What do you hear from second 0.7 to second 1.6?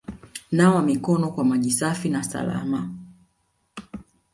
mikono kwa